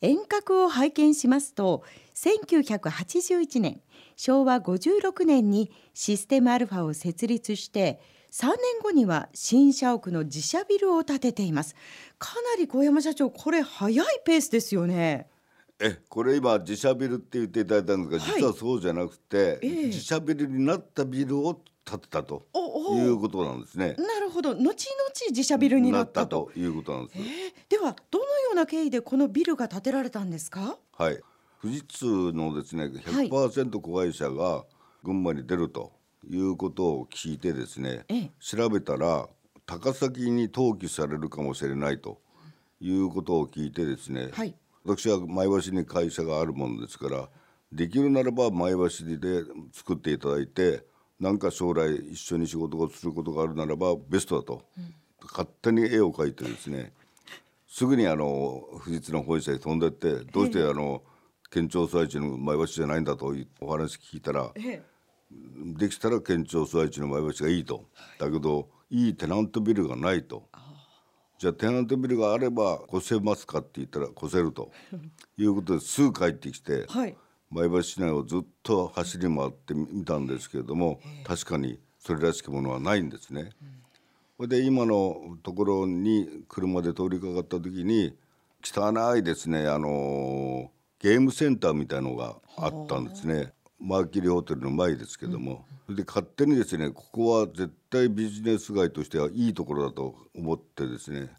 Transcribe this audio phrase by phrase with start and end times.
[0.00, 1.82] 遠隔を拝見しますと
[2.14, 3.80] 1981年
[4.16, 8.00] 昭和56年にシステムアルファを設立して
[8.30, 11.74] 3年後には新社屋の自社ビルを建てています。
[12.18, 15.28] かなり小山社長これ早いペースですよね。
[15.80, 22.46] えこれ今自社ビルって言っていただいたんですが、はい、実はそうじゃなくて、ええ、自社ビルになったビルを建てたと
[22.96, 23.94] いうことなんですね。
[23.96, 24.54] なるほど。
[24.54, 24.74] 後々
[25.30, 26.50] 自社ビルになったと。
[26.54, 30.78] いうことなんです、えー、ではどのような経緯でこのビルが建てられたんですか？
[30.92, 31.20] はい。
[31.60, 34.64] 富士通のですね100%子会社が
[35.02, 35.92] 群馬に出ると
[36.28, 38.04] いうことを聞いてですね、
[38.40, 39.28] 調べたら
[39.66, 42.20] 高崎に登記されるかもしれないと
[42.80, 44.54] いうことを聞いてですね、はい、
[44.84, 47.28] 私は前橋に会社があるものですから
[47.72, 48.88] できるならば前橋
[49.18, 50.84] で作っていただいて
[51.20, 56.92] 何か将来一緒に仕事をすることがあるならばベストだと、うん、勝手に絵を描いてですね
[57.68, 61.02] すぐにあの富士通の本社に飛んでってどうしてあの
[61.50, 64.52] 県庁所在地の前橋じゃないんだとお話聞いたら、
[65.76, 67.84] できたら県庁所在地の前橋がいいと。
[68.18, 70.48] だけどいいテナントビルがないと。
[71.38, 74.72] じゃあテナントビルがあれば越せますかって言ったら越せると。
[75.36, 77.16] いうことですぐ帰ってきて、はい、
[77.50, 83.50] 前橋市内をずっと走り回ってみたんですけれども確かにそれらしきものはないんですね。
[84.38, 88.14] それで今のところに車で通りかかった時に
[88.62, 93.52] 汚いですねあのゲームセンターみたいのがあったんですね。
[93.80, 101.30] マーキュリーホテルの前ですけども、それで勝手にですねここは絶対ビジネス街としてはいいところだと思ってですね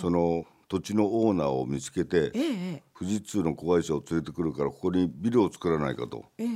[0.00, 2.40] その土地のオーナーを見つけて、え
[2.74, 6.48] え、富士通の子会社を連れてくるからここにビルを作らないかと、ええ、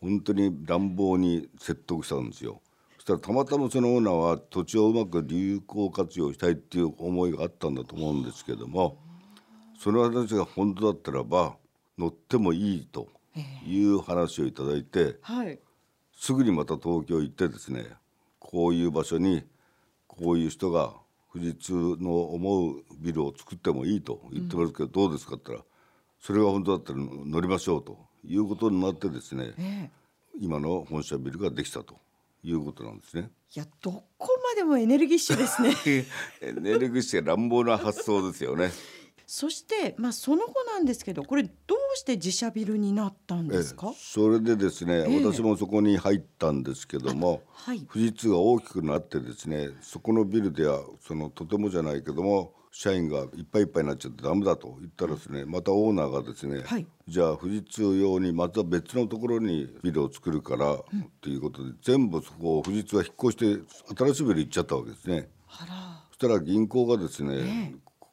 [0.00, 2.60] 本当に乱暴に説得したんですよ。
[3.08, 8.98] たらたまたまそのオーナーは土地をうまく有効活用したいっていう思いがあったんだと思うんですけども
[9.78, 11.56] その話が本当だったらば
[11.96, 13.08] 乗ってもいいと
[13.66, 15.58] いう話をいただいて、はい、
[16.14, 17.86] すぐにまた東京行ってですね
[18.38, 19.44] こういう場所に
[20.06, 20.92] こういう人が
[21.32, 25.68] 富士通の思うビルを作ってもいいと言ってますけど、どうですかって言ったら
[26.20, 31.96] それが本当だったら乗りましょうということになってですね、えー、今の本社ビルができたと
[32.42, 33.30] いうことなんですね。
[33.54, 35.74] いやどこまでもエネルギッシュですね。
[36.42, 38.70] エネルギッシュ乱暴な発想ですよね。
[39.26, 43.92] そしてまあその後なんですけどこれどうして自社ビルになったんですか？
[43.94, 60.78] それでですね、えー、私もそこに入ったんですけども、はい、富士通が大きくなってですねそこのビルではそのとてもじゃないけども社員がいっぱいいっぱいになっちゃってダメだと言ったらですねまたオーナーがですね、はい、じゃあ富士通用にまた別のところにビルを作るからっ
[61.20, 65.28] ていうことで、全部そこを富士通は引っ越して新しいビル行っちゃったわけですね。
[66.10, 67.34] そしたら銀行がですね、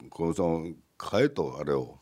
[0.02, 2.00] えー、小野さん買えとあれを。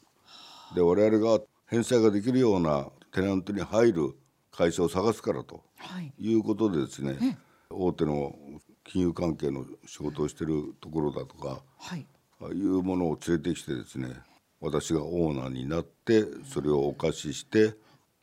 [0.74, 4.16] で我々が返済ができるようなテナントに入る
[4.52, 7.38] 会社を探すからと、はい、いうことでですね
[7.70, 8.34] 大手の
[8.86, 12.06] 金融関係の仕事をしてるところだとか、はい、
[12.52, 14.10] いうものを連れてきてですね
[14.60, 17.76] 私がオーナーになってそれをお貸しして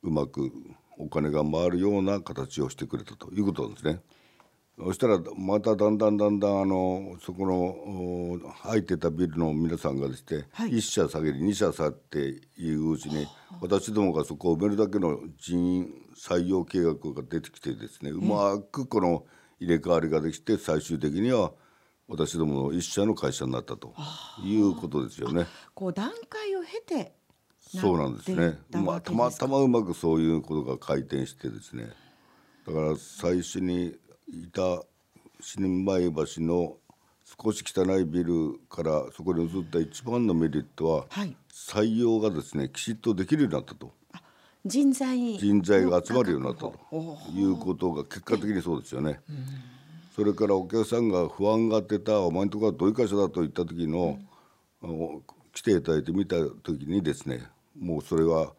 [0.02, 0.50] うまく
[0.98, 4.00] お金が回るような形をしてくれたということなんですね。
[4.82, 13.26] そしたらまただんだんだんだんあのそこの入ってたビルの皆さんがですね、はい、1社下げり2社下っていううちに
[13.60, 19.24] 私どもがそこを埋めるだけの人員採用計画が出てきてですねうまくこの
[19.58, 21.52] 入れ替わりができて最終的には
[22.10, 23.94] 私どもの一社の会社になったと
[24.42, 25.46] いうことですよね。
[25.74, 27.12] こう段階を経て
[27.60, 28.58] そうなんですね。
[28.72, 31.88] まあたまたまうまくそういうことが回転してですね。
[32.66, 33.94] だから最初に
[34.28, 34.82] いた
[35.40, 36.76] 新米橋の
[37.42, 43.92] 少し汚いビルからそこに移った一番のメリットは、はい、採用がですねきちっとできるようになったと
[44.66, 46.74] 人材人材が集まるようになったと
[47.32, 49.20] いうことが結果的にそうですよね。
[50.20, 54.18] それからお客さんが不安が出たお前のところはどういう会社だと言った時の、
[54.82, 58.52] うん、来ていただいて見た時にですねもうそれは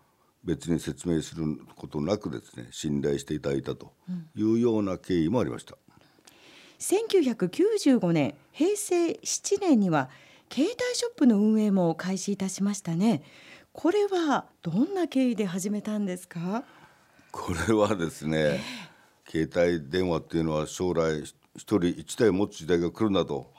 [0.44, 1.44] 別に説明する
[1.76, 3.92] ことなくですね信頼していただいたと
[4.36, 5.78] いうような経緯もありました。
[6.80, 10.10] 1995年平成7年には
[10.52, 13.22] 携帯ショップの運営も開始いたしましたね。
[13.72, 16.64] これはどんな経緯で始めたんですか？
[17.32, 18.60] これはですね、
[19.30, 21.24] 携帯電話っていうのは将来
[21.56, 23.52] 一人一台持つ時代が来るんだと。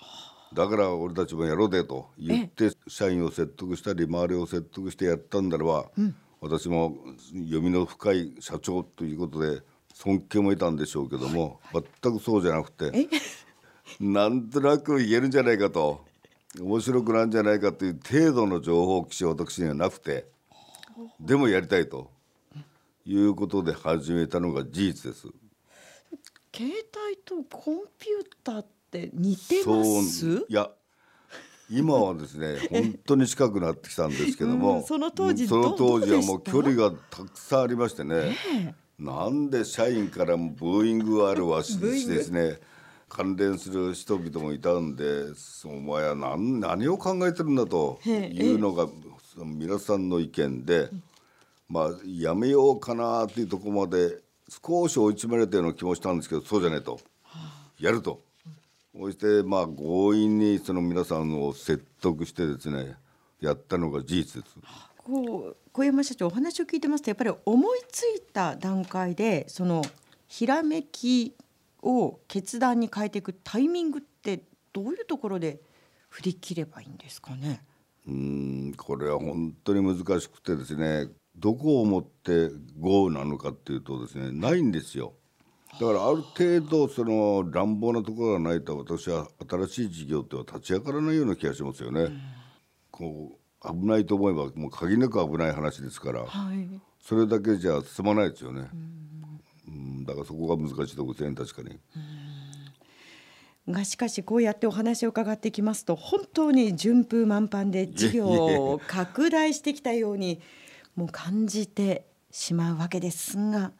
[0.55, 2.11] だから俺たちもやろうでと。
[2.19, 6.15] 言って社員を説得したり周りを説得してやったんだらば、うん。
[6.43, 6.97] 私も
[7.33, 9.61] 読みの深い社長ということで
[9.94, 12.91] 尊敬もいたんでしょうけども、はい、全くそうじゃなくて
[14.00, 16.05] なんとなく言えるんじゃないかと
[16.61, 20.27] 面白くなんじゃないかという程度の情報基地私にはなくて
[21.21, 22.11] でもやりたいと
[23.06, 25.29] いうことで始めたのが事実です。
[26.55, 26.71] 携
[27.07, 30.47] 帯とコンピューターって似てます？
[30.49, 30.71] いや
[31.71, 42.59] 今はですね 本当に近くなってきたんですけども、うん、その当時その当時はもう距離がたくさんありましてね、えー、なんで社員からもブーイングがあるわしですね。
[43.09, 45.05] 関連する人々もいたんで
[45.67, 48.89] お前は何何を考えてるんだというのが
[49.37, 50.89] 皆さんの意見で、
[51.69, 54.23] まあやめようかなっていうところまで
[54.65, 57.01] 少し追い詰められたような気もしたんですけどそうじゃねえと
[57.79, 58.23] やると。
[58.95, 62.95] そしてまあ強引にその皆さんを説得してですね
[63.41, 64.57] やったのが事実です。
[64.99, 69.83] こう小山社長お話を聞いてますとやっぱり思いついた段階でその
[70.29, 71.35] ひらめき
[71.83, 75.61] を決断に変えていくタイミングってどういうところで
[76.09, 77.65] 振り切ればいいんですかね？
[78.07, 85.14] うんこれは本当に難しくてですねどこをもって豪なのかっていうとですねないんですよ。
[85.81, 92.02] だからある程度その乱暴なところがないと私は新しい事業っては立ち上がらないような気がしますよね。
[92.02, 92.20] うん、
[92.90, 96.69] こう危ないと思えばもう限りなく危ない話ですから、はい、
[97.00, 98.69] それだけじゃ進まないですよね。
[99.67, 101.79] うん、だからそこが難しいところですね確かに。
[103.69, 110.40] がしかしこうやってお話を伺ってきますと本当に順風満帆で事業を拡大してきたように
[110.97, 113.73] もう感じてしまうわけですが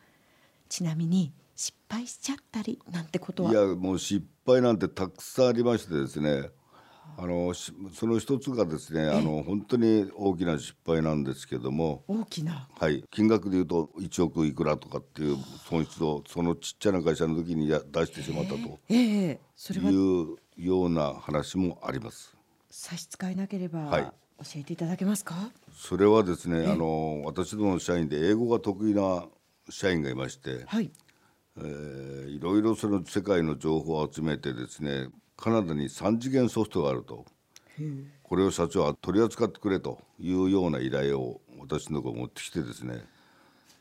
[0.69, 3.51] ちなみに失敗しちゃったりなんてことは？
[3.51, 6.51] いやもう失敗なんてたくさんありましてですね。
[7.19, 12.05] あのその一つがですねあの本当に大きな失敗なんですけども。
[12.09, 12.69] 大きな？
[12.81, 13.05] はい。
[13.11, 15.37] 金額でいうと1億いくらとかっていう
[15.69, 19.39] 損失をそのちっちゃな会社の時にや出してしまったとい
[19.75, 22.35] うような話もあります。
[22.71, 24.11] 差し支えなければ、はい、
[24.45, 25.35] 教えていただけますか？
[25.75, 29.25] それはですねあの私どもの社員で英語が得意な
[29.71, 30.91] 社員がいまして、はい、
[31.59, 37.25] えー、いろいろその世界の情報を集めてですねカナダに3次元ソフトがあると。
[38.23, 43.03] これを社長は取り扱ってくれというような依頼を私のところ持ってきてですね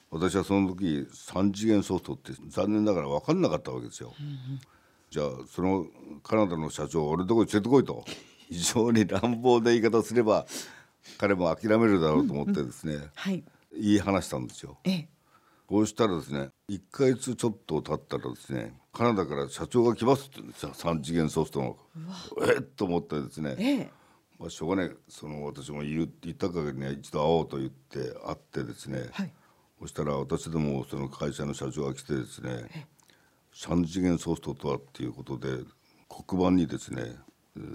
[0.09, 4.13] 私はその時3次元ソフトって残念ながら分かんなかったわけですよ。
[5.09, 5.85] じゃあその
[6.23, 8.05] カナダの社長を俺のとこに連れてこいと
[8.51, 10.45] 非常に乱暴な言い方すれば
[11.17, 13.43] 彼も諦めるだろうと思ってですね、うんうんはい、
[13.79, 14.77] 言い話したんですよ。
[14.83, 15.09] ええ。
[15.67, 20.73] こうしたらですね1か月ちょっと経ったらですねカナダから社長が来ますって言うんですよ。
[20.73, 21.77] 3次元ソフトの
[22.45, 23.89] えっと思ってですね、ええ、
[24.37, 24.91] まあ、しょうがない。
[25.07, 29.31] その私も言言った限りには一度会おうと言って会ってですね、はい、
[29.79, 32.85] そしたら私どもその会社の社長が来てですね
[33.55, 35.63] 3次元ソフトとはっていうことで
[36.09, 37.15] 黒板にですね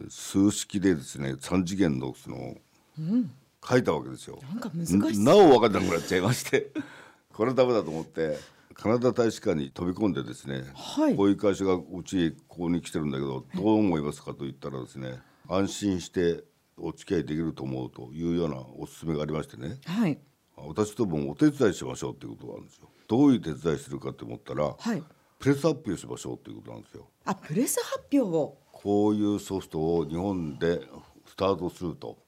[0.09, 2.55] 数式でですね3次元のその、
[2.99, 3.31] うん、
[3.69, 4.39] 書いたわけですよ。
[4.49, 6.73] なんか難しなお分からなくなっちゃいまして
[7.33, 8.39] これダメだと思って
[8.75, 15.19] カナダ大使館に飛び込んでですね、はい、こういう会社がうちここに来てるんだけどどう思いますかと言ったらですね
[15.49, 16.45] 安心して
[16.79, 20.19] お付き合いできると思うというようなお勧めがありましてね、はい、
[20.57, 22.89] 私ともお手伝いしましょうっていうことなんですよ。
[23.09, 25.03] どういう手伝いするかと思ったら、はい、
[25.39, 27.09] プレス発表しましょうっていうことなんですよ。
[27.25, 30.81] あプレス発表をこういうソフトを日本で
[31.27, 32.19] スタートすると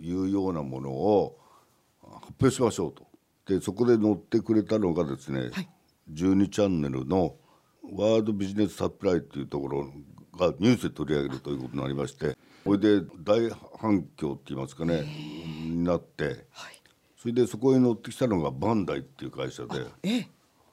[0.00, 1.38] いうようなものを
[2.02, 3.06] 発表しましょうと。
[3.46, 5.68] でそこで載ってくれたのがですね、はい、
[6.12, 7.36] 12チャンネルの
[7.84, 9.92] ワールドビジネスサプライっていうところ
[10.36, 16.80] がニュースで取り上げるということになりましてこれで大反響って言いますかねになって、はい、
[17.16, 19.86] それでそこに乗ってきたのがバンダイっていう会社で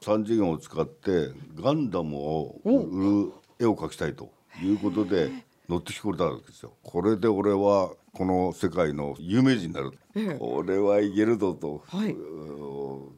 [0.02, 5.32] 3次元を使ってガンダムを売る絵を描きたいということで
[5.68, 6.74] 乗ってきてくれたわけですよ。
[6.84, 12.16] これで俺はこの世界の有名人になる、ええ、これはいけるぞと、はい、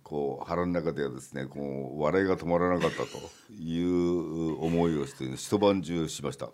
[0.04, 3.08] こう腹の中ではですねこう笑いが止まらなかったと。
[3.60, 6.50] いう思いをして一晩中しました。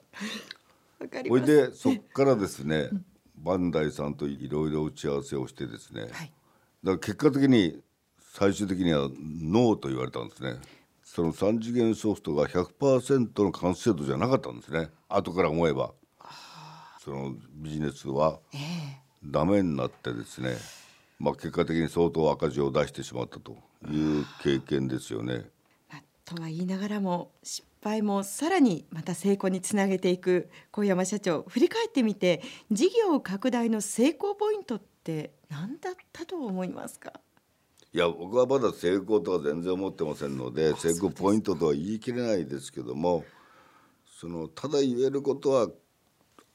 [0.99, 2.89] それでそこからですね、
[3.35, 6.31] バンダイさんといろいろ打ち合わせをしてですね、はい、だか
[6.83, 7.79] ら結果的に
[8.33, 9.09] 最終的には
[9.41, 10.55] ノーと言われたんですね。
[11.17, 14.91] その3次元ソフトが100%の完成度じゃなかったんですね。
[15.09, 15.95] 後から思えば。
[17.03, 18.39] そのビジネスは
[19.25, 20.57] ダメになってですね、
[21.17, 23.57] まあ、結果的に相当赤字を出してしまったと
[23.89, 25.45] いう経験ですよね。
[26.23, 37.13] とは言いながらも失敗もさらにまた成功につなげていく小山社長振り返ってみて事業拡大の成功ポイントって何だったと思いますか？
[37.93, 43.23] いや僕はまだ成功とは全然思ってませんので成功ポイントとは言い切れないですけども
[44.19, 45.67] そのただ言えることは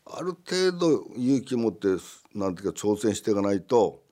[0.05, 1.89] ある程度勇気を持って
[2.35, 4.03] なんていうか挑戦していかないと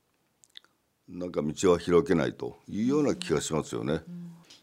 [1.08, 4.00] なんか道は開けないというような気がしますよね。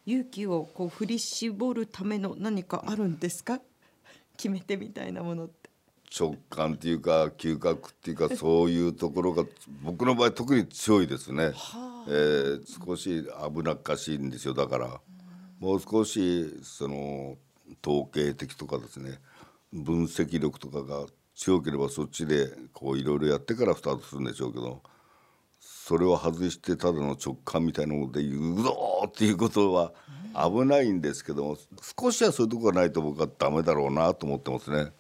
[0.06, 3.60] 勇気をこう振り絞るための何かあるんですか？
[4.38, 5.67] 決め手みたいなものって
[6.16, 9.44] 直感っていうか嗅覚っていうかそういうところが
[9.84, 14.54] 僕の場合特に強いですね、はあ、えー、少し危なっかしいんですよ。
[14.54, 15.02] だから、
[15.60, 17.36] もう少しその
[17.86, 19.20] 統計的とかですね
[19.74, 24.82] 分析力とかが強ければそっちでこういろいろやってからスタートするんでしょうけど
[25.60, 29.94] それを外してただの直感みたいなもので言うぞっていうことは
[30.36, 31.58] 危ないんですけども
[32.00, 34.92] 少しはそういうところがないと僕はダメだろうなと思ってますね。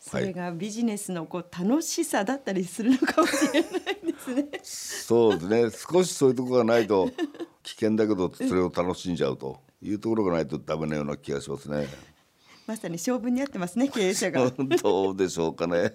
[0.00, 4.48] それがビジネスのこう楽しさだったりするのかもしれないですね。
[4.62, 5.70] そうですね。
[5.92, 7.10] 少しそういうところがないと
[7.62, 11.86] 危険だけどそれを楽しんじゃうというところがないとダメなような気がしますね。
[12.66, 14.50] まさに勝負に合ってますね経営者が。
[14.82, 15.94] どうでしょうかね。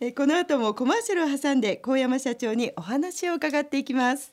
[0.00, 4.30] えこの後もコマーシャルを挟んで高山社長にお話を伺っていきます